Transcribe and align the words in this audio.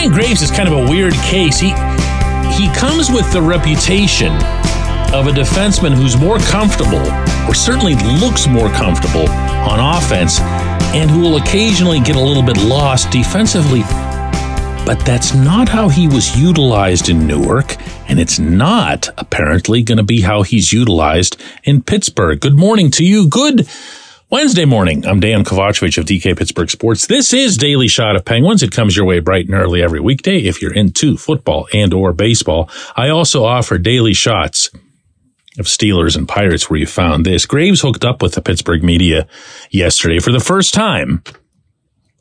Ryan 0.00 0.12
Graves 0.12 0.40
is 0.40 0.50
kind 0.50 0.66
of 0.66 0.72
a 0.72 0.90
weird 0.90 1.12
case. 1.12 1.58
He 1.58 1.74
he 2.56 2.72
comes 2.74 3.10
with 3.10 3.30
the 3.34 3.42
reputation 3.42 4.32
of 5.12 5.26
a 5.26 5.30
defenseman 5.30 5.92
who's 5.92 6.16
more 6.16 6.38
comfortable, 6.38 7.04
or 7.46 7.52
certainly 7.52 7.96
looks 8.18 8.46
more 8.46 8.70
comfortable 8.70 9.28
on 9.28 9.78
offense, 9.98 10.40
and 10.94 11.10
who 11.10 11.20
will 11.20 11.36
occasionally 11.36 12.00
get 12.00 12.16
a 12.16 12.18
little 12.18 12.42
bit 12.42 12.56
lost 12.62 13.10
defensively. 13.10 13.82
But 14.86 15.02
that's 15.04 15.34
not 15.34 15.68
how 15.68 15.90
he 15.90 16.08
was 16.08 16.34
utilized 16.34 17.10
in 17.10 17.26
Newark, 17.26 17.76
and 18.08 18.18
it's 18.18 18.38
not 18.38 19.10
apparently 19.18 19.82
going 19.82 19.98
to 19.98 20.02
be 20.02 20.22
how 20.22 20.40
he's 20.40 20.72
utilized 20.72 21.36
in 21.64 21.82
Pittsburgh. 21.82 22.40
Good 22.40 22.56
morning 22.56 22.90
to 22.92 23.04
you. 23.04 23.28
Good 23.28 23.68
Wednesday 24.30 24.64
morning. 24.64 25.04
I'm 25.04 25.20
Dejan 25.20 25.42
Kovacevic 25.42 25.98
of 25.98 26.04
DK 26.04 26.38
Pittsburgh 26.38 26.70
Sports. 26.70 27.08
This 27.08 27.32
is 27.32 27.56
Daily 27.56 27.88
Shot 27.88 28.14
of 28.14 28.24
Penguins. 28.24 28.62
It 28.62 28.70
comes 28.70 28.96
your 28.96 29.04
way 29.04 29.18
bright 29.18 29.46
and 29.46 29.56
early 29.56 29.82
every 29.82 29.98
weekday 29.98 30.38
if 30.38 30.62
you're 30.62 30.72
into 30.72 31.16
football 31.16 31.66
and 31.74 31.92
or 31.92 32.12
baseball. 32.12 32.70
I 32.94 33.08
also 33.08 33.44
offer 33.44 33.76
daily 33.76 34.14
shots 34.14 34.70
of 35.58 35.66
Steelers 35.66 36.16
and 36.16 36.28
Pirates 36.28 36.70
where 36.70 36.78
you 36.78 36.86
found 36.86 37.26
this. 37.26 37.44
Graves 37.44 37.80
hooked 37.80 38.04
up 38.04 38.22
with 38.22 38.34
the 38.34 38.40
Pittsburgh 38.40 38.84
media 38.84 39.26
yesterday 39.72 40.20
for 40.20 40.30
the 40.30 40.38
first 40.38 40.74
time 40.74 41.24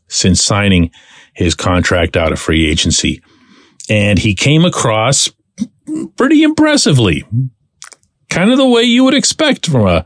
since 0.08 0.44
signing 0.44 0.90
his 1.36 1.54
contract 1.54 2.18
out 2.18 2.32
of 2.32 2.40
free 2.40 2.68
agency. 2.68 3.22
And 3.88 4.18
he 4.18 4.34
came 4.34 4.66
across 4.66 5.30
pretty 6.18 6.42
impressively. 6.42 7.24
Kind 8.32 8.50
of 8.50 8.58
the 8.58 8.68
way 8.68 8.82
you 8.82 9.04
would 9.04 9.14
expect 9.14 9.68
from 9.68 9.86
a 9.86 10.06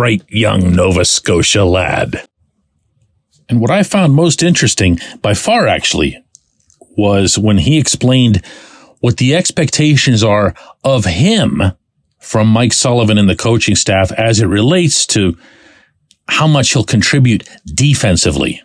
bright 0.00 0.24
young 0.30 0.74
Nova 0.74 1.04
Scotia 1.04 1.62
lad. 1.62 2.26
And 3.50 3.60
what 3.60 3.70
I 3.70 3.82
found 3.82 4.14
most 4.14 4.42
interesting, 4.42 4.98
by 5.20 5.34
far 5.34 5.66
actually, 5.66 6.16
was 6.96 7.36
when 7.36 7.58
he 7.58 7.78
explained 7.78 8.42
what 9.00 9.18
the 9.18 9.36
expectations 9.36 10.24
are 10.24 10.54
of 10.84 11.04
him 11.04 11.60
from 12.18 12.48
Mike 12.48 12.72
Sullivan 12.72 13.18
and 13.18 13.28
the 13.28 13.36
coaching 13.36 13.74
staff 13.76 14.10
as 14.12 14.40
it 14.40 14.46
relates 14.46 15.04
to 15.08 15.36
how 16.28 16.46
much 16.46 16.72
he'll 16.72 16.82
contribute 16.82 17.46
defensively. 17.66 18.62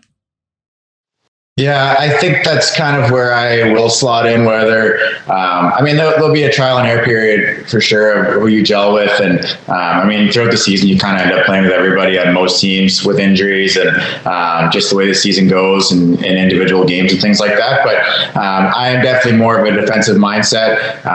Yeah, 1.57 1.95
I 1.97 2.09
think 2.09 2.43
that's 2.43 2.75
kind 2.75 3.01
of 3.01 3.11
where 3.11 3.33
I 3.33 3.71
will 3.71 3.89
slot 3.89 4.25
in. 4.25 4.43
Whether 4.43 4.99
um, 5.27 5.71
I 5.71 5.81
mean, 5.81 5.95
there'll, 5.95 6.11
there'll, 6.11 6.33
be 6.33 6.43
a 6.43 6.51
trial 6.51 6.79
and 6.79 6.85
error 6.85 7.05
period 7.05 7.69
for 7.69 7.79
sure 7.79 8.25
of 8.25 8.41
who 8.41 8.47
you 8.47 8.61
gel 8.61 8.93
with, 8.93 9.21
and 9.21 9.39
um, 9.69 9.75
I 9.77 10.05
mean, 10.05 10.29
throughout 10.29 10.51
the 10.51 10.57
season, 10.57 10.89
you 10.89 10.99
kind 10.99 11.15
of 11.15 11.25
end 11.25 11.31
up 11.31 11.45
playing 11.45 11.63
with 11.63 11.71
everybody 11.71 12.19
on 12.19 12.33
most 12.33 12.59
teams 12.59 13.05
with 13.05 13.19
injuries 13.19 13.77
and 13.77 13.87
um, 14.27 14.69
just 14.69 14.89
the 14.89 14.97
way 14.97 15.07
the 15.07 15.15
season 15.15 15.47
goes 15.47 15.93
and, 15.93 16.15
and, 16.25 16.37
individual 16.37 16.85
games 16.85 17.13
and 17.13 17.21
things 17.21 17.39
like 17.39 17.55
that. 17.57 17.85
But 17.85 18.35
um, 18.35 18.73
I 18.75 18.89
am 18.89 19.01
definitely 19.01 19.39
more 19.39 19.57
of 19.57 19.73
a 19.73 19.79
defensive 19.79 20.17
mindset. 20.17 21.05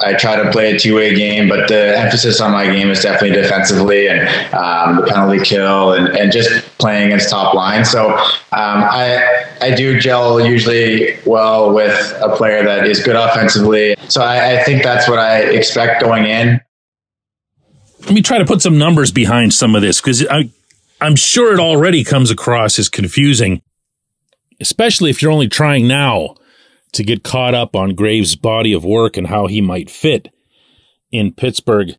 I 0.00 0.14
try 0.14 0.40
to 0.40 0.50
play 0.52 0.74
a 0.74 0.78
two 0.78 0.94
way 0.94 1.14
game, 1.14 1.48
but 1.48 1.68
the 1.68 1.98
emphasis 1.98 2.40
on 2.40 2.52
my 2.52 2.66
game 2.66 2.88
is 2.88 3.02
definitely 3.02 3.40
defensively 3.40 4.08
and 4.08 4.20
um, 4.54 4.96
the 4.96 5.06
penalty 5.08 5.42
kill 5.42 5.92
and, 5.92 6.08
and 6.16 6.30
just 6.30 6.64
playing 6.78 7.06
against 7.06 7.30
top 7.30 7.54
line. 7.54 7.84
So 7.84 8.10
um, 8.12 8.28
I 8.52 9.46
I 9.60 9.74
do 9.74 9.98
gel 9.98 10.40
usually 10.40 11.18
well 11.26 11.74
with 11.74 12.16
a 12.22 12.34
player 12.36 12.62
that 12.62 12.86
is 12.86 13.02
good 13.02 13.16
offensively. 13.16 13.96
So 14.08 14.22
I, 14.22 14.60
I 14.60 14.64
think 14.64 14.84
that's 14.84 15.08
what 15.08 15.18
I 15.18 15.40
expect 15.40 16.02
going 16.02 16.26
in. 16.26 16.60
Let 18.02 18.12
me 18.12 18.22
try 18.22 18.38
to 18.38 18.44
put 18.44 18.62
some 18.62 18.78
numbers 18.78 19.10
behind 19.10 19.52
some 19.52 19.74
of 19.74 19.82
this 19.82 20.00
because 20.00 20.24
I 20.28 20.50
I'm 21.00 21.16
sure 21.16 21.52
it 21.52 21.60
already 21.60 22.04
comes 22.04 22.30
across 22.30 22.78
as 22.78 22.88
confusing, 22.88 23.62
especially 24.60 25.10
if 25.10 25.20
you're 25.20 25.32
only 25.32 25.48
trying 25.48 25.88
now 25.88 26.36
to 26.92 27.02
get 27.02 27.22
caught 27.22 27.54
up 27.54 27.76
on 27.76 27.94
Graves' 27.94 28.36
body 28.36 28.72
of 28.72 28.84
work 28.84 29.16
and 29.16 29.26
how 29.26 29.46
he 29.46 29.60
might 29.60 29.90
fit 29.90 30.28
in 31.10 31.32
Pittsburgh. 31.32 31.96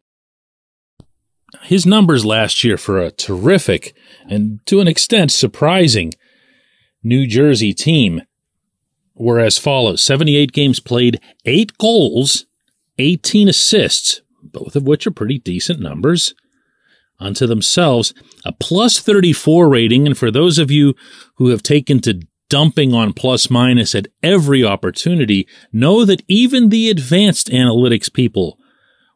His 1.64 1.86
numbers 1.86 2.26
last 2.26 2.64
year 2.64 2.78
for 2.78 3.00
a 3.00 3.12
terrific 3.12 3.96
and 4.28 4.60
to 4.68 4.80
an 4.80 4.88
extent 4.88 5.32
surprising 5.32 6.14
New 7.04 7.26
Jersey 7.26 7.74
team 7.74 8.22
were 9.16 9.40
as 9.40 9.58
follows 9.58 10.04
78 10.04 10.52
games 10.52 10.80
played, 10.80 11.20
8 11.46 11.78
goals, 11.78 12.46
18 12.98 13.50
assists, 13.50 14.22
both 14.42 14.76
of 14.76 14.84
which 14.84 15.06
are 15.08 15.12
pretty 15.12 15.40
decent 15.40 15.80
numbers 15.80 16.34
unto 17.20 17.46
themselves, 17.46 18.14
a 18.46 18.52
plus 18.52 19.00
34 19.00 19.68
rating. 19.68 20.08
And 20.08 20.18
for 20.18 20.32
those 20.32 20.58
of 20.58 20.72
you 20.72 20.96
who 21.36 21.50
have 21.50 21.64
taken 21.64 22.00
to 22.02 22.22
dumping 22.50 22.94
on 22.94 23.14
plus 23.14 23.50
minus 23.50 23.96
at 23.96 24.08
every 24.22 24.64
opportunity, 24.64 25.48
know 25.72 26.04
that 26.06 26.24
even 26.28 26.70
the 26.70 26.90
advanced 26.90 27.48
analytics 27.50 28.12
people 28.12 28.58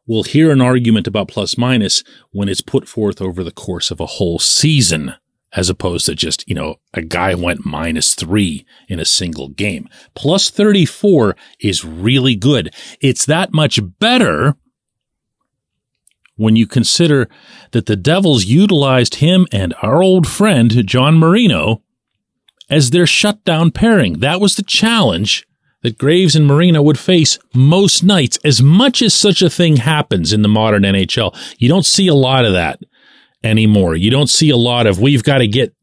will 0.05 0.23
hear 0.23 0.51
an 0.51 0.61
argument 0.61 1.07
about 1.07 1.27
plus 1.27 1.57
minus 1.57 2.03
when 2.31 2.49
it's 2.49 2.61
put 2.61 2.87
forth 2.87 3.21
over 3.21 3.43
the 3.43 3.51
course 3.51 3.91
of 3.91 3.99
a 3.99 4.05
whole 4.05 4.39
season, 4.39 5.13
as 5.53 5.69
opposed 5.69 6.05
to 6.05 6.15
just, 6.15 6.47
you 6.47 6.55
know, 6.55 6.75
a 6.93 7.01
guy 7.01 7.33
went 7.33 7.65
minus 7.65 8.15
three 8.15 8.65
in 8.87 8.99
a 8.99 9.05
single 9.05 9.49
game. 9.49 9.87
Plus 10.13 10.49
34 10.49 11.35
is 11.59 11.85
really 11.85 12.35
good. 12.35 12.73
It's 13.01 13.25
that 13.25 13.53
much 13.53 13.79
better 13.99 14.55
when 16.35 16.55
you 16.55 16.65
consider 16.65 17.29
that 17.71 17.85
the 17.85 17.95
Devils 17.95 18.45
utilized 18.45 19.15
him 19.15 19.47
and 19.51 19.73
our 19.81 20.01
old 20.01 20.27
friend, 20.27 20.85
John 20.87 21.17
Marino, 21.17 21.82
as 22.69 22.89
their 22.89 23.05
shutdown 23.05 23.71
pairing. 23.71 24.19
That 24.19 24.41
was 24.41 24.55
the 24.55 24.63
challenge 24.63 25.45
that 25.81 25.97
Graves 25.97 26.35
and 26.35 26.47
Marino 26.47 26.81
would 26.81 26.97
face 26.97 27.37
most 27.53 28.03
nights. 28.03 28.39
As 28.43 28.61
much 28.61 29.01
as 29.01 29.13
such 29.13 29.41
a 29.41 29.49
thing 29.49 29.77
happens 29.77 30.33
in 30.33 30.41
the 30.41 30.47
modern 30.47 30.83
NHL, 30.83 31.35
you 31.59 31.67
don't 31.67 31.85
see 31.85 32.07
a 32.07 32.15
lot 32.15 32.45
of 32.45 32.53
that 32.53 32.79
anymore. 33.43 33.95
You 33.95 34.09
don't 34.09 34.29
see 34.29 34.49
a 34.49 34.57
lot 34.57 34.87
of, 34.87 34.99
we've 34.99 35.23
got 35.23 35.39
to 35.39 35.47
get 35.47 35.75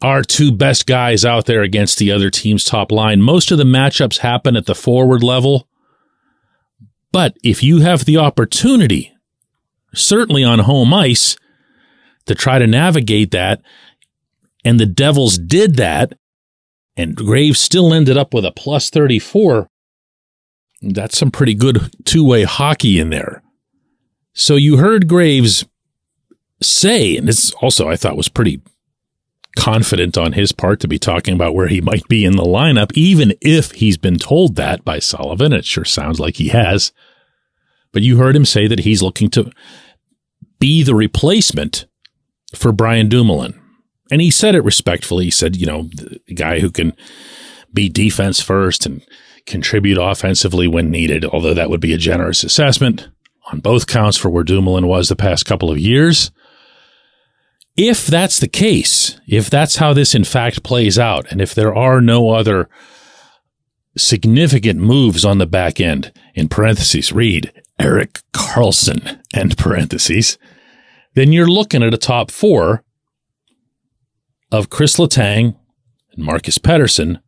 our 0.00 0.22
two 0.22 0.50
best 0.50 0.86
guys 0.86 1.24
out 1.24 1.46
there 1.46 1.62
against 1.62 1.98
the 1.98 2.10
other 2.10 2.30
team's 2.30 2.64
top 2.64 2.90
line. 2.90 3.22
Most 3.22 3.52
of 3.52 3.58
the 3.58 3.64
matchups 3.64 4.18
happen 4.18 4.56
at 4.56 4.66
the 4.66 4.74
forward 4.74 5.22
level. 5.22 5.68
But 7.12 7.36
if 7.44 7.62
you 7.62 7.80
have 7.80 8.04
the 8.04 8.16
opportunity, 8.16 9.12
certainly 9.94 10.42
on 10.42 10.60
home 10.60 10.92
ice, 10.94 11.36
to 12.24 12.34
try 12.34 12.58
to 12.58 12.66
navigate 12.66 13.32
that, 13.32 13.62
and 14.64 14.80
the 14.80 14.86
Devils 14.86 15.38
did 15.38 15.76
that, 15.76 16.14
and 16.96 17.16
Graves 17.16 17.58
still 17.58 17.92
ended 17.92 18.16
up 18.16 18.34
with 18.34 18.44
a 18.44 18.52
plus 18.52 18.90
34. 18.90 19.68
That's 20.82 21.16
some 21.16 21.30
pretty 21.30 21.54
good 21.54 21.90
two 22.04 22.24
way 22.24 22.42
hockey 22.44 22.98
in 22.98 23.10
there. 23.10 23.42
So 24.34 24.56
you 24.56 24.78
heard 24.78 25.08
Graves 25.08 25.64
say, 26.60 27.16
and 27.16 27.28
this 27.28 27.52
also 27.60 27.88
I 27.88 27.96
thought 27.96 28.16
was 28.16 28.28
pretty 28.28 28.62
confident 29.56 30.16
on 30.16 30.32
his 30.32 30.52
part 30.52 30.80
to 30.80 30.88
be 30.88 30.98
talking 30.98 31.34
about 31.34 31.54
where 31.54 31.68
he 31.68 31.80
might 31.80 32.08
be 32.08 32.24
in 32.24 32.36
the 32.36 32.42
lineup, 32.42 32.92
even 32.94 33.34
if 33.40 33.72
he's 33.72 33.98
been 33.98 34.18
told 34.18 34.56
that 34.56 34.84
by 34.84 34.98
Sullivan. 34.98 35.52
It 35.52 35.64
sure 35.64 35.84
sounds 35.84 36.18
like 36.18 36.36
he 36.36 36.48
has. 36.48 36.92
But 37.92 38.02
you 38.02 38.16
heard 38.16 38.34
him 38.34 38.46
say 38.46 38.66
that 38.66 38.80
he's 38.80 39.02
looking 39.02 39.28
to 39.30 39.50
be 40.58 40.82
the 40.82 40.94
replacement 40.94 41.86
for 42.54 42.72
Brian 42.72 43.08
Dumoulin. 43.08 43.60
And 44.12 44.20
he 44.20 44.30
said 44.30 44.54
it 44.54 44.62
respectfully. 44.62 45.24
He 45.24 45.30
said, 45.30 45.56
you 45.56 45.64
know, 45.64 45.88
the 45.94 46.34
guy 46.34 46.60
who 46.60 46.70
can 46.70 46.92
be 47.72 47.88
defense 47.88 48.42
first 48.42 48.84
and 48.84 49.00
contribute 49.46 49.96
offensively 49.96 50.68
when 50.68 50.90
needed, 50.90 51.24
although 51.24 51.54
that 51.54 51.70
would 51.70 51.80
be 51.80 51.94
a 51.94 51.98
generous 51.98 52.44
assessment 52.44 53.08
on 53.50 53.60
both 53.60 53.86
counts 53.86 54.18
for 54.18 54.28
where 54.28 54.44
Dumoulin 54.44 54.86
was 54.86 55.08
the 55.08 55.16
past 55.16 55.46
couple 55.46 55.70
of 55.70 55.78
years. 55.78 56.30
If 57.74 58.06
that's 58.06 58.38
the 58.38 58.48
case, 58.48 59.18
if 59.26 59.48
that's 59.48 59.76
how 59.76 59.94
this 59.94 60.14
in 60.14 60.24
fact 60.24 60.62
plays 60.62 60.98
out, 60.98 61.24
and 61.32 61.40
if 61.40 61.54
there 61.54 61.74
are 61.74 62.02
no 62.02 62.32
other 62.32 62.68
significant 63.96 64.78
moves 64.78 65.24
on 65.24 65.38
the 65.38 65.46
back 65.46 65.80
end, 65.80 66.12
in 66.34 66.48
parentheses, 66.48 67.14
read 67.14 67.50
Erik 67.78 68.20
Karlsson, 68.34 69.22
end 69.32 69.56
parentheses, 69.56 70.36
then 71.14 71.32
you're 71.32 71.48
looking 71.48 71.82
at 71.82 71.94
a 71.94 71.98
top 71.98 72.30
four 72.30 72.84
of 74.52 74.70
Chris 74.70 74.98
Letang 74.98 75.56
and 76.12 76.24
Marcus 76.24 76.58
Pettersson, 76.58 77.20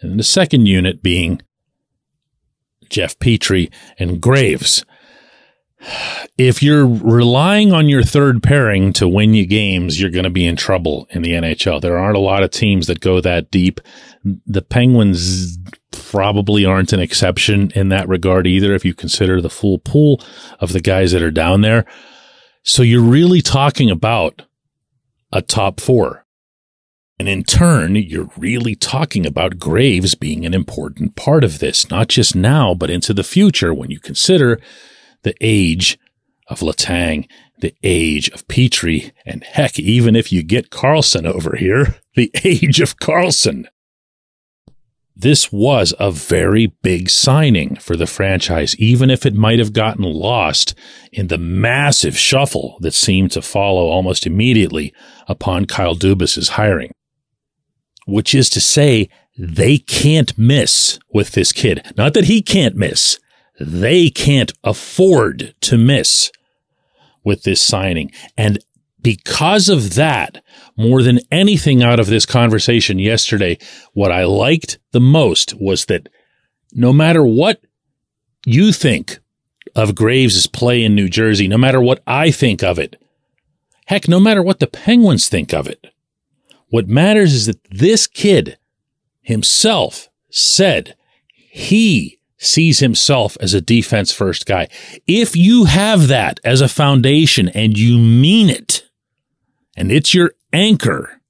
and 0.00 0.18
the 0.18 0.24
second 0.24 0.66
unit 0.66 1.02
being 1.02 1.42
Jeff 2.88 3.18
Petry 3.18 3.70
and 3.98 4.20
Graves. 4.20 4.84
If 6.38 6.62
you're 6.62 6.86
relying 6.86 7.72
on 7.72 7.88
your 7.88 8.02
third 8.02 8.42
pairing 8.42 8.92
to 8.94 9.08
win 9.08 9.34
you 9.34 9.44
games, 9.46 10.00
you're 10.00 10.10
going 10.10 10.24
to 10.24 10.30
be 10.30 10.46
in 10.46 10.56
trouble 10.56 11.06
in 11.10 11.22
the 11.22 11.32
NHL. 11.32 11.80
There 11.80 11.98
aren't 11.98 12.16
a 12.16 12.20
lot 12.20 12.42
of 12.42 12.50
teams 12.50 12.86
that 12.86 13.00
go 13.00 13.20
that 13.20 13.50
deep. 13.50 13.80
The 14.46 14.62
Penguins 14.62 15.58
probably 15.90 16.64
aren't 16.64 16.92
an 16.92 17.00
exception 17.00 17.70
in 17.74 17.90
that 17.90 18.08
regard 18.08 18.46
either, 18.46 18.74
if 18.74 18.84
you 18.84 18.94
consider 18.94 19.40
the 19.40 19.50
full 19.50 19.78
pool 19.78 20.22
of 20.60 20.72
the 20.72 20.80
guys 20.80 21.12
that 21.12 21.22
are 21.22 21.30
down 21.30 21.60
there. 21.60 21.84
So 22.62 22.82
you're 22.82 23.02
really 23.02 23.42
talking 23.42 23.90
about 23.90 24.42
a 25.32 25.42
top 25.42 25.80
four 25.80 26.23
And 27.18 27.28
in 27.28 27.44
turn, 27.44 27.94
you're 27.94 28.30
really 28.36 28.74
talking 28.74 29.24
about 29.24 29.58
Graves 29.60 30.16
being 30.16 30.44
an 30.44 30.52
important 30.52 31.14
part 31.14 31.44
of 31.44 31.60
this, 31.60 31.88
not 31.88 32.08
just 32.08 32.34
now, 32.34 32.74
but 32.74 32.90
into 32.90 33.14
the 33.14 33.22
future 33.22 33.72
when 33.72 33.90
you 33.90 34.00
consider 34.00 34.60
the 35.22 35.34
age 35.40 35.96
of 36.48 36.60
Letang, 36.60 37.28
the 37.60 37.74
age 37.84 38.28
of 38.30 38.46
Petry, 38.48 39.12
and 39.24 39.44
heck, 39.44 39.78
even 39.78 40.16
if 40.16 40.32
you 40.32 40.42
get 40.42 40.70
Karlsson 40.70 41.24
over 41.24 41.54
here, 41.56 41.96
the 42.16 42.32
age 42.42 42.80
of 42.80 42.96
Karlsson. 42.98 43.66
This 45.16 45.52
was 45.52 45.94
a 46.00 46.10
very 46.10 46.66
big 46.82 47.08
signing 47.08 47.76
for 47.76 47.94
the 47.94 48.08
franchise, 48.08 48.74
even 48.80 49.08
if 49.08 49.24
it 49.24 49.34
might 49.34 49.60
have 49.60 49.72
gotten 49.72 50.02
lost 50.02 50.74
in 51.12 51.28
the 51.28 51.38
massive 51.38 52.18
shuffle 52.18 52.76
that 52.80 52.94
seemed 52.94 53.30
to 53.30 53.40
follow 53.40 53.86
almost 53.86 54.26
immediately 54.26 54.92
upon 55.28 55.66
Kyle 55.66 55.94
Dubas's 55.94 56.48
hiring 56.50 56.90
which 58.06 58.34
is 58.34 58.50
to 58.50 58.60
say, 58.60 59.08
they 59.36 59.78
can't 59.78 60.36
miss 60.38 60.98
with 61.12 61.32
this 61.32 61.52
kid. 61.52 61.92
Not 61.96 62.14
that 62.14 62.24
he 62.24 62.42
can't 62.42 62.76
miss. 62.76 63.18
They 63.58 64.10
can't 64.10 64.52
afford 64.62 65.54
to 65.62 65.78
miss 65.78 66.30
with 67.24 67.42
this 67.42 67.60
signing. 67.60 68.12
And 68.36 68.58
because 69.00 69.68
of 69.68 69.94
that, 69.94 70.42
more 70.76 71.02
than 71.02 71.20
anything 71.30 71.82
out 71.82 72.00
of 72.00 72.06
this 72.06 72.26
conversation 72.26 72.98
yesterday, 72.98 73.58
what 73.92 74.10
I 74.10 74.24
liked 74.24 74.78
the 74.92 75.00
most 75.00 75.54
was 75.60 75.86
that 75.86 76.08
no 76.72 76.92
matter 76.92 77.24
what 77.24 77.60
you 78.46 78.72
think 78.72 79.18
of 79.76 79.94
Graves' 79.94 80.46
play 80.46 80.82
in 80.82 80.94
New 80.94 81.08
Jersey, 81.08 81.48
no 81.48 81.58
matter 81.58 81.80
what 81.80 82.02
I 82.06 82.30
think 82.30 82.62
of 82.62 82.78
it, 82.78 83.00
heck, 83.86 84.08
no 84.08 84.20
matter 84.20 84.42
what 84.42 84.60
the 84.60 84.66
Penguins 84.66 85.28
think 85.28 85.52
of 85.52 85.66
it, 85.68 85.86
what 86.74 86.88
matters 86.88 87.32
is 87.32 87.46
that 87.46 87.62
this 87.70 88.08
kid 88.08 88.58
himself 89.20 90.08
said 90.28 90.96
he 91.36 92.18
sees 92.36 92.80
himself 92.80 93.36
as 93.40 93.54
a 93.54 93.60
defense 93.60 94.10
first 94.10 94.44
guy. 94.44 94.66
If 95.06 95.36
you 95.36 95.66
have 95.66 96.08
that 96.08 96.40
as 96.42 96.60
a 96.60 96.66
foundation 96.66 97.48
and 97.50 97.78
you 97.78 97.96
mean 97.96 98.50
it, 98.50 98.90
and 99.76 99.92
it's 99.92 100.14
your 100.14 100.32
anchor, 100.52 101.20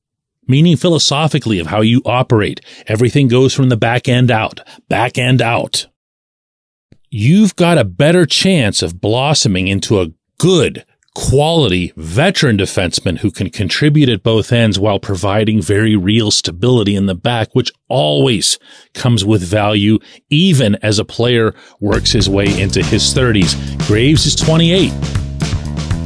meaning 0.49 0.79
philosophically 0.79 1.59
of 1.59 1.67
how 1.67 1.83
you 1.83 2.01
operate, 2.07 2.63
everything 2.87 3.29
goes 3.29 3.53
from 3.53 3.69
the 3.69 3.77
back 3.77 4.09
end 4.09 4.31
out, 4.31 4.67
back 4.89 5.19
end 5.19 5.43
out. 5.43 5.89
You've 7.11 7.55
got 7.55 7.77
a 7.77 7.85
better 7.85 8.25
chance 8.25 8.81
of 8.81 8.99
blossoming 8.99 9.69
into 9.69 10.01
a 10.01 10.11
good, 10.39 10.87
quality 11.15 11.93
veteran 11.97 12.59
defenseman 12.59 13.19
who 13.19 13.31
can 13.31 13.49
contribute 13.49 14.09
at 14.09 14.23
both 14.23 14.53
ends 14.53 14.79
while 14.79 14.99
providing 14.99 15.63
very 15.63 15.97
real 15.97 16.31
stability 16.31 16.97
in 16.97 17.07
the 17.07 17.15
back, 17.15 17.55
which 17.55 17.73
always 17.89 18.59
comes 18.95 19.25
with 19.25 19.43
value, 19.43 19.99
even 20.29 20.75
as 20.77 20.99
a 20.99 21.05
player 21.05 21.55
works 21.81 22.13
his 22.13 22.29
way 22.29 22.47
into 22.61 22.83
his 22.83 23.15
30s. 23.15 23.55
Graves 23.87 24.27
is 24.27 24.35
28. 24.35 24.93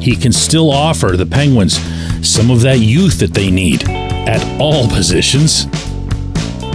He 0.02 0.14
can 0.14 0.32
still 0.32 0.70
offer 0.70 1.16
the 1.16 1.26
Penguins 1.26 1.78
some 2.26 2.50
of 2.50 2.60
that 2.60 2.78
youth 2.78 3.18
that 3.18 3.34
they 3.34 3.50
need 3.50 3.88
at 3.88 4.42
all 4.60 4.88
positions. 4.88 5.66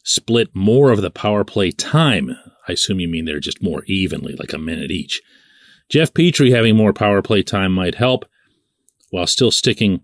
split 0.02 0.48
more 0.54 0.90
of 0.90 1.02
the 1.02 1.10
power 1.10 1.44
play 1.44 1.70
time? 1.70 2.36
I 2.66 2.72
assume 2.72 3.00
you 3.00 3.08
mean 3.08 3.26
they're 3.26 3.38
just 3.38 3.62
more 3.62 3.84
evenly, 3.86 4.34
like 4.34 4.54
a 4.54 4.58
minute 4.58 4.90
each. 4.90 5.20
Jeff 5.90 6.12
Petry 6.12 6.54
having 6.54 6.76
more 6.76 6.92
power 6.92 7.22
play 7.22 7.42
time 7.42 7.72
might 7.72 7.94
help, 7.94 8.24
while 9.10 9.26
still 9.26 9.50
sticking 9.50 10.02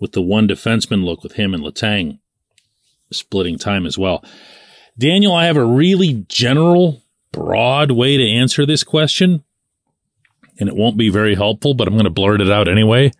with 0.00 0.12
the 0.12 0.22
one 0.22 0.48
defenseman 0.48 1.04
look 1.04 1.22
with 1.22 1.32
him 1.32 1.54
and 1.54 1.62
Letang 1.62 2.18
splitting 3.12 3.58
time 3.58 3.86
as 3.86 3.96
well. 3.96 4.24
Daniel, 4.96 5.34
I 5.34 5.46
have 5.46 5.56
a 5.56 5.64
really 5.64 6.24
general, 6.28 7.02
broad 7.32 7.90
way 7.90 8.16
to 8.16 8.28
answer 8.28 8.64
this 8.64 8.84
question, 8.84 9.42
and 10.58 10.68
it 10.68 10.76
won't 10.76 10.96
be 10.96 11.08
very 11.08 11.34
helpful, 11.34 11.74
but 11.74 11.88
I'm 11.88 11.94
going 11.94 12.04
to 12.04 12.10
blurt 12.10 12.40
it 12.40 12.50
out 12.50 12.68
anyway. 12.68 13.10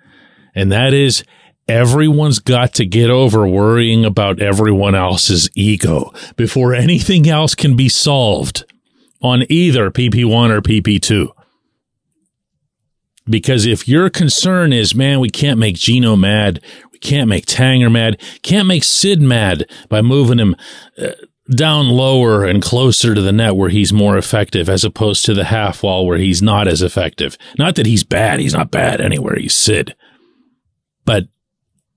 And 0.54 0.70
that 0.70 0.94
is 0.94 1.24
everyone's 1.66 2.38
got 2.38 2.74
to 2.74 2.86
get 2.86 3.10
over 3.10 3.46
worrying 3.46 4.04
about 4.04 4.40
everyone 4.40 4.94
else's 4.94 5.50
ego 5.54 6.12
before 6.36 6.74
anything 6.74 7.28
else 7.28 7.54
can 7.54 7.74
be 7.74 7.88
solved 7.88 8.64
on 9.20 9.44
either 9.48 9.90
PP1 9.90 10.50
or 10.50 10.60
PP2. 10.60 11.28
Because 13.26 13.64
if 13.64 13.88
your 13.88 14.10
concern 14.10 14.72
is, 14.72 14.94
man, 14.94 15.18
we 15.18 15.30
can't 15.30 15.58
make 15.58 15.76
Gino 15.76 16.14
mad, 16.14 16.60
we 16.92 16.98
can't 16.98 17.28
make 17.28 17.46
Tanger 17.46 17.90
mad, 17.90 18.20
can't 18.42 18.68
make 18.68 18.84
Sid 18.84 19.20
mad 19.20 19.66
by 19.88 20.02
moving 20.02 20.38
him 20.38 20.54
uh, 20.98 21.12
down 21.50 21.88
lower 21.88 22.44
and 22.44 22.62
closer 22.62 23.14
to 23.14 23.20
the 23.20 23.32
net 23.32 23.56
where 23.56 23.68
he's 23.68 23.92
more 23.92 24.16
effective 24.16 24.68
as 24.68 24.84
opposed 24.84 25.24
to 25.24 25.34
the 25.34 25.44
half 25.44 25.82
wall 25.82 26.06
where 26.06 26.18
he's 26.18 26.40
not 26.42 26.66
as 26.66 26.80
effective. 26.80 27.36
Not 27.58 27.76
that 27.76 27.86
he's 27.86 28.04
bad. 28.04 28.40
He's 28.40 28.54
not 28.54 28.70
bad 28.70 29.00
anywhere. 29.00 29.36
He's 29.36 29.54
Sid. 29.54 29.94
But 31.04 31.28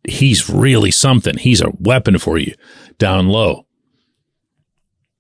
he's 0.04 0.50
really 0.50 0.92
something. 0.92 1.38
He's 1.38 1.62
a 1.62 1.72
weapon 1.80 2.18
for 2.18 2.38
you 2.38 2.54
down 2.98 3.28
low. 3.28 3.66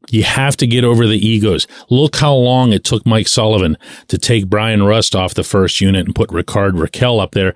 You 0.09 0.23
have 0.23 0.55
to 0.57 0.67
get 0.67 0.83
over 0.83 1.05
the 1.05 1.25
egos. 1.25 1.67
Look 1.89 2.17
how 2.17 2.33
long 2.33 2.71
it 2.71 2.83
took 2.83 3.05
Mike 3.05 3.27
Sullivan 3.27 3.77
to 4.07 4.17
take 4.17 4.47
Bryan 4.47 4.83
Rust 4.83 5.15
off 5.15 5.33
the 5.33 5.43
first 5.43 5.81
unit 5.81 6.05
and 6.05 6.15
put 6.15 6.31
Rickard 6.31 6.75
Rakell 6.75 7.21
up 7.21 7.31
there 7.31 7.55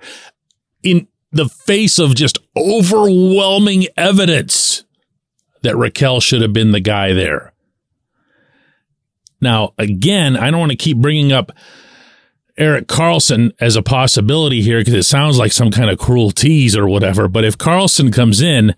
in 0.82 1.06
the 1.30 1.48
face 1.48 1.98
of 1.98 2.14
just 2.14 2.38
overwhelming 2.56 3.86
evidence 3.96 4.84
that 5.62 5.74
Rakell 5.74 6.22
should 6.22 6.42
have 6.42 6.52
been 6.52 6.72
the 6.72 6.80
guy 6.80 7.12
there. 7.12 7.52
Now, 9.40 9.74
again, 9.78 10.36
I 10.36 10.50
don't 10.50 10.60
want 10.60 10.72
to 10.72 10.76
keep 10.76 10.98
bringing 10.98 11.32
up 11.32 11.50
Erik 12.56 12.86
Karlsson 12.86 13.52
as 13.60 13.76
a 13.76 13.82
possibility 13.82 14.62
here 14.62 14.78
because 14.80 14.94
it 14.94 15.02
sounds 15.04 15.38
like 15.38 15.52
some 15.52 15.70
kind 15.70 15.90
of 15.90 15.98
cruel 15.98 16.30
tease 16.30 16.76
or 16.76 16.86
whatever. 16.86 17.26
But 17.28 17.44
if 17.44 17.58
Karlsson 17.58 18.12
comes 18.12 18.40
in, 18.40 18.74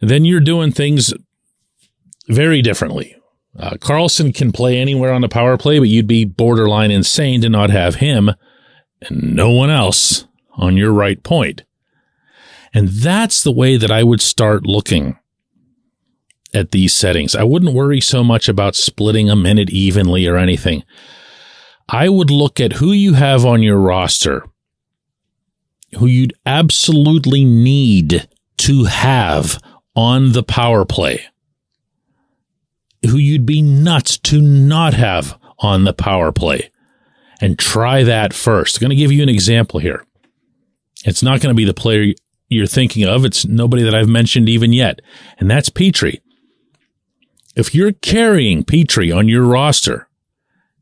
then 0.00 0.24
you're 0.24 0.40
doing 0.40 0.70
things 0.70 1.12
very 2.28 2.62
differently. 2.62 3.16
Uh, 3.58 3.74
Karlsson 3.74 4.34
can 4.34 4.52
play 4.52 4.78
anywhere 4.78 5.12
on 5.12 5.22
the 5.22 5.28
power 5.28 5.56
play, 5.56 5.78
but 5.78 5.88
you'd 5.88 6.06
be 6.06 6.24
borderline 6.24 6.90
insane 6.90 7.40
to 7.40 7.48
not 7.48 7.70
have 7.70 7.96
him 7.96 8.30
and 9.00 9.34
no 9.34 9.50
one 9.50 9.70
else 9.70 10.26
on 10.52 10.76
your 10.76 10.92
right 10.92 11.22
point. 11.22 11.64
And 12.74 12.88
that's 12.88 13.42
the 13.42 13.52
way 13.52 13.76
that 13.76 13.90
I 13.90 14.02
would 14.02 14.20
start 14.20 14.66
looking 14.66 15.18
at 16.56 16.70
these 16.70 16.94
settings. 16.94 17.36
I 17.36 17.44
wouldn't 17.44 17.74
worry 17.74 18.00
so 18.00 18.24
much 18.24 18.48
about 18.48 18.74
splitting 18.74 19.28
a 19.28 19.36
minute 19.36 19.70
evenly 19.70 20.26
or 20.26 20.36
anything. 20.36 20.82
I 21.88 22.08
would 22.08 22.30
look 22.30 22.58
at 22.58 22.74
who 22.74 22.92
you 22.92 23.14
have 23.14 23.44
on 23.44 23.62
your 23.62 23.78
roster, 23.78 24.44
who 25.98 26.06
you'd 26.06 26.32
absolutely 26.44 27.44
need 27.44 28.26
to 28.58 28.84
have 28.84 29.60
on 29.94 30.32
the 30.32 30.42
power 30.42 30.84
play, 30.84 31.26
who 33.02 33.18
you'd 33.18 33.46
be 33.46 33.62
nuts 33.62 34.18
to 34.18 34.40
not 34.40 34.94
have 34.94 35.38
on 35.58 35.84
the 35.84 35.94
power 35.94 36.32
play, 36.32 36.70
and 37.40 37.58
try 37.58 38.02
that 38.02 38.32
first. 38.32 38.76
I'm 38.76 38.80
going 38.80 38.90
to 38.90 38.96
give 38.96 39.12
you 39.12 39.22
an 39.22 39.28
example 39.28 39.78
here. 39.78 40.04
It's 41.04 41.22
not 41.22 41.40
going 41.40 41.54
to 41.54 41.56
be 41.56 41.64
the 41.64 41.74
player 41.74 42.14
you're 42.48 42.66
thinking 42.66 43.04
of. 43.04 43.24
It's 43.24 43.44
nobody 43.46 43.82
that 43.84 43.94
I've 43.94 44.08
mentioned 44.08 44.48
even 44.48 44.72
yet, 44.72 45.00
and 45.38 45.50
that's 45.50 45.70
Petry. 45.70 46.20
If 47.56 47.74
you're 47.74 47.92
carrying 47.92 48.64
Petry 48.64 49.16
on 49.16 49.28
your 49.28 49.44
roster, 49.44 50.08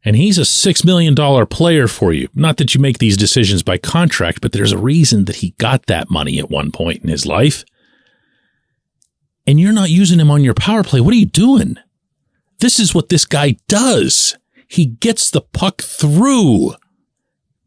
and 0.05 0.17
he's 0.17 0.39
a 0.39 0.43
$6 0.43 0.85
million 0.85 1.15
player 1.47 1.87
for 1.87 2.13
you, 2.13 2.29
not 2.35 2.57
that 2.57 2.75
you 2.75 2.81
make 2.81 2.99
these 2.99 3.17
decisions 3.17 3.63
by 3.63 3.79
contract, 3.79 4.41
but 4.43 4.53
there's 4.53 4.73
a 4.73 4.79
reason 4.79 5.25
that 5.27 5.37
he 5.37 5.55
got 5.59 5.87
that 5.87 6.11
money 6.11 6.39
at 6.39 6.51
one 6.51 6.73
point 6.73 7.03
in 7.03 7.09
his 7.09 7.25
life, 7.25 7.65
and 9.47 9.61
you're 9.61 9.73
not 9.73 9.91
using 9.91 10.19
him 10.19 10.31
on 10.31 10.43
your 10.43 10.55
power 10.55 10.83
play, 10.83 11.01
what 11.01 11.15
are 11.15 11.19
you 11.19 11.27
doing? 11.27 11.77
This 12.59 12.81
is 12.81 12.95
what 12.95 13.09
this 13.09 13.25
guy 13.25 13.57
does. 13.69 14.37
He 14.67 14.87
gets 14.87 15.31
the 15.31 15.43
puck 15.43 15.81
through. 15.81 16.75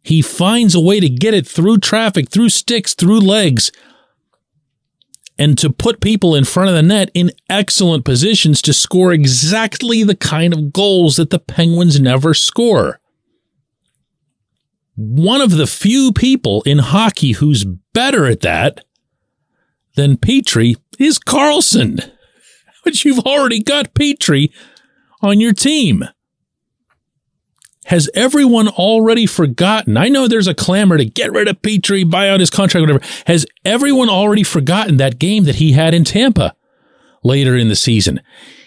He 0.04 0.22
finds 0.22 0.76
a 0.76 0.82
way 0.82 1.00
to 1.00 1.10
get 1.10 1.34
it 1.34 1.48
through 1.48 1.78
traffic, 1.78 2.30
through 2.30 2.50
sticks, 2.50 2.94
through 2.94 3.20
legs, 3.20 3.72
and 5.40 5.58
to 5.58 5.70
put 5.70 6.02
people 6.02 6.36
in 6.36 6.44
front 6.44 6.70
of 6.70 6.76
the 6.76 6.82
net 6.82 7.12
in 7.14 7.32
excellent 7.50 8.06
positions 8.06 8.62
to 8.64 8.74
score 8.74 9.14
exactly 9.14 10.04
the 10.04 10.16
kind 10.16 10.54
of 10.54 10.74
goals 10.74 11.18
that 11.18 11.30
the 11.30 11.40
Penguins 11.40 12.00
never 12.00 12.34
score. 12.34 13.00
One 14.96 15.42
of 15.42 15.52
the 15.52 15.68
few 15.68 16.12
people 16.12 16.64
in 16.64 16.80
hockey 16.80 17.34
who's 17.34 17.66
better 17.94 18.26
at 18.26 18.42
that 18.42 18.84
than 19.96 20.18
Petry 20.18 20.76
is 20.98 21.20
Karlsson, 21.20 22.12
But 22.84 23.04
you've 23.04 23.20
already 23.20 23.62
got 23.62 23.94
Petry 23.94 24.50
on 25.22 25.42
your 25.42 25.52
team. 25.52 26.06
Has 27.88 28.10
everyone 28.14 28.68
already 28.68 29.26
forgotten? 29.26 29.96
I 29.96 30.10
know 30.10 30.28
there's 30.28 30.48
a 30.48 30.54
clamor 30.54 30.98
to 30.98 31.06
get 31.06 31.32
rid 31.32 31.48
of 31.48 31.62
Petry, 31.62 32.10
buy 32.10 32.28
out 32.28 32.42
his 32.42 32.50
contract, 32.50 32.82
whatever. 32.82 33.06
Has 33.28 33.46
everyone 33.64 34.10
already 34.10 34.44
forgotten 34.44 34.98
that 34.98 35.20
game 35.20 35.46
that 35.46 35.56
he 35.56 35.72
had 35.72 35.94
in 35.94 36.04
Tampa 36.04 36.54
later 37.24 37.56
in 37.56 37.70
the 37.70 37.78
season? 37.78 38.20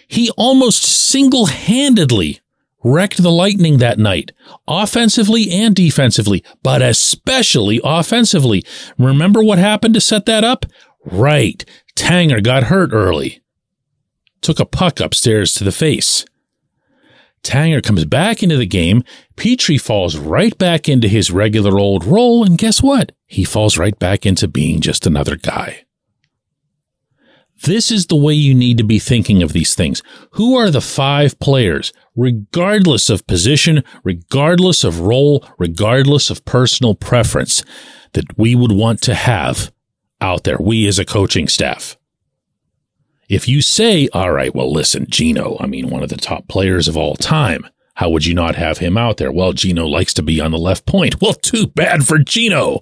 He 0.07 0.31
almost 0.31 0.81
single 0.83 1.45
handedly 1.45 2.39
wrecked 2.83 3.21
the 3.21 3.31
Lightning 3.31 3.77
that 3.77 3.99
night, 3.99 4.31
offensively 4.67 5.51
and 5.51 5.75
defensively, 5.75 6.43
but 6.63 6.81
especially 6.81 7.79
offensively. 7.83 8.63
Remember 8.97 9.43
what 9.43 9.59
happened 9.59 9.93
to 9.93 10.01
set 10.01 10.25
that 10.25 10.43
up? 10.43 10.65
Right. 11.05 11.63
Tanger 11.95 12.43
got 12.43 12.63
hurt 12.63 12.89
early. 12.91 13.43
Took 14.41 14.59
a 14.59 14.65
puck 14.65 14.99
upstairs 14.99 15.53
to 15.53 15.63
the 15.63 15.71
face. 15.71 16.25
Tanger 17.43 17.81
comes 17.83 18.05
back 18.05 18.43
into 18.43 18.57
the 18.57 18.65
game. 18.65 19.03
Petry 19.35 19.79
falls 19.79 20.17
right 20.17 20.55
back 20.57 20.87
into 20.87 21.07
his 21.07 21.31
regular 21.31 21.79
old 21.79 22.05
role. 22.05 22.43
And 22.43 22.57
guess 22.57 22.83
what? 22.83 23.11
He 23.25 23.43
falls 23.43 23.77
right 23.77 23.97
back 23.97 24.25
into 24.25 24.47
being 24.47 24.79
just 24.79 25.07
another 25.07 25.35
guy. 25.35 25.83
This 27.63 27.91
is 27.91 28.07
the 28.07 28.15
way 28.15 28.33
you 28.33 28.55
need 28.55 28.77
to 28.79 28.83
be 28.83 28.97
thinking 28.97 29.43
of 29.43 29.53
these 29.53 29.75
things. 29.75 30.01
Who 30.31 30.55
are 30.55 30.71
the 30.71 30.81
five 30.81 31.39
players, 31.39 31.93
regardless 32.15 33.09
of 33.09 33.27
position, 33.27 33.83
regardless 34.03 34.83
of 34.83 35.01
role, 35.01 35.45
regardless 35.59 36.31
of 36.31 36.43
personal 36.43 36.95
preference, 36.95 37.63
that 38.13 38.37
we 38.37 38.55
would 38.55 38.71
want 38.71 39.01
to 39.03 39.13
have 39.13 39.71
out 40.19 40.43
there, 40.43 40.57
we 40.59 40.87
as 40.87 40.97
a 40.97 41.05
coaching 41.05 41.47
staff? 41.47 41.97
If 43.31 43.47
you 43.47 43.61
say, 43.61 44.09
all 44.11 44.33
right, 44.33 44.53
well, 44.53 44.69
listen, 44.69 45.05
Gino, 45.07 45.55
I 45.57 45.65
mean, 45.65 45.89
one 45.89 46.03
of 46.03 46.09
the 46.09 46.17
top 46.17 46.49
players 46.49 46.89
of 46.89 46.97
all 46.97 47.15
time, 47.15 47.65
how 47.95 48.09
would 48.09 48.25
you 48.25 48.33
not 48.33 48.55
have 48.55 48.79
him 48.79 48.97
out 48.97 49.15
there? 49.15 49.31
Well, 49.31 49.53
Gino 49.53 49.87
likes 49.87 50.13
to 50.15 50.21
be 50.21 50.41
on 50.41 50.51
the 50.51 50.57
left 50.57 50.85
point. 50.85 51.21
Well, 51.21 51.35
too 51.35 51.67
bad 51.67 52.05
for 52.05 52.19
Gino. 52.19 52.81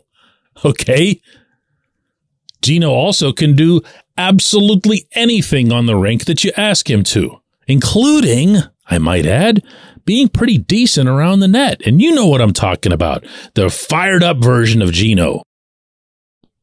Okay. 0.66 1.22
Gino 2.64 2.90
also 2.90 3.32
can 3.32 3.56
do 3.56 3.82
absolutely 4.18 5.08
anything 5.12 5.72
on 5.72 5.86
the 5.86 5.96
rink 5.96 6.26
that 6.26 6.44
you 6.44 6.52
ask 6.58 6.90
him 6.90 7.04
to, 7.04 7.40
including, 7.68 8.58
I 8.88 8.98
might 8.98 9.28
add, 9.28 9.64
being 10.04 10.30
pretty 10.30 10.58
decent 10.58 11.08
around 11.08 11.42
the 11.42 11.48
net. 11.48 11.80
And 11.86 12.02
you 12.02 12.16
know 12.16 12.26
what 12.26 12.42
I'm 12.42 12.54
talking 12.54 12.92
about. 12.92 13.24
The 13.54 13.70
fired 13.70 14.24
up 14.24 14.38
version 14.38 14.82
of 14.82 14.94
Gino 14.94 15.44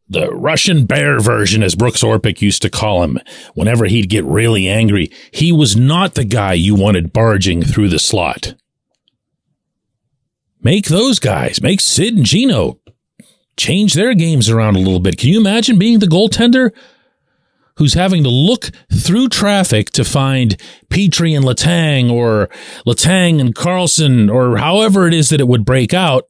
the 0.09 0.31
Russian 0.31 0.87
bear 0.87 1.19
version, 1.19 1.63
as 1.63 1.75
Brooks 1.75 2.03
Orpik 2.03 2.41
used 2.41 2.63
to 2.63 2.71
call 2.71 3.03
him, 3.03 3.19
whenever 3.55 3.87
he'd 3.87 4.09
get 4.09 4.25
really 4.25 4.69
angry, 4.69 5.11
he 5.33 5.53
was 5.53 5.77
not 5.77 6.15
the 6.15 6.25
guy 6.25 6.53
you 6.53 6.75
wanted 6.75 7.13
barging 7.13 7.63
through 7.63 7.89
the 7.89 7.99
slot. 7.99 8.55
Make 10.63 10.87
those 10.87 11.19
guys, 11.19 11.61
make 11.61 11.81
Sid 11.81 12.17
and 12.17 12.27
Gino 12.27 12.79
change 13.57 13.95
their 13.95 14.15
games 14.15 14.49
around 14.49 14.77
a 14.77 14.81
little 14.81 15.01
bit. 15.01 15.19
Can 15.19 15.31
you 15.31 15.41
imagine 15.41 15.79
being 15.79 15.99
the 15.99 16.07
goaltender 16.07 16.71
who's 17.77 17.95
having 17.95 18.23
to 18.23 18.31
look 18.31 18.71
through 18.93 19.29
traffic 19.29 19.91
to 19.91 20.05
find 20.05 20.57
Petry 20.89 21.37
and 21.37 21.45
Letang 21.45 22.11
or 22.11 22.49
Letang 22.87 23.41
and 23.41 23.55
Karlsson 23.55 24.33
or 24.33 24.57
however 24.57 25.07
it 25.07 25.15
is 25.15 25.29
that 25.31 25.41
it 25.41 25.49
would 25.49 25.65
break 25.65 25.93
out 25.93 26.25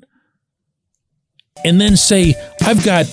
and 1.64 1.80
then 1.80 1.97
say, 1.97 2.35
I've 2.62 2.85
got 2.85 3.06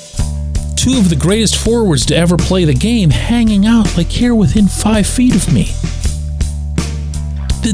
two 0.83 0.97
of 0.97 1.09
the 1.09 1.15
greatest 1.15 1.55
forwards 1.55 2.05
to 2.05 2.13
ever 2.13 2.35
play 2.35 2.65
the 2.65 2.73
game 2.73 3.09
hanging 3.09 3.65
out 3.65 3.95
like 3.95 4.09
here 4.09 4.35
within 4.35 4.67
five 4.67 5.07
feet 5.07 5.33
of 5.33 5.53
me. 5.53 5.63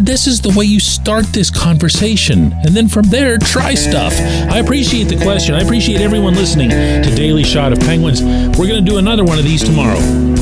This 0.05 0.27
is 0.27 0.41
the 0.41 0.53
way 0.55 0.65
you 0.65 0.79
start 0.79 1.25
this 1.33 1.49
conversation. 1.49 2.53
And 2.63 2.75
then 2.75 2.87
from 2.87 3.09
there, 3.09 3.39
try 3.39 3.73
stuff. 3.73 4.13
I 4.51 4.59
appreciate 4.59 5.05
the 5.05 5.17
question. 5.23 5.55
I 5.55 5.61
appreciate 5.61 6.01
everyone 6.01 6.35
listening 6.35 6.69
to 6.69 7.15
Daily 7.15 7.43
Shot 7.43 7.73
of 7.73 7.79
Penguins. 7.79 8.21
We're 8.21 8.67
going 8.67 8.85
to 8.85 8.91
do 8.91 8.97
another 8.97 9.23
one 9.23 9.39
of 9.39 9.43
these 9.43 9.63
tomorrow. 9.63 10.38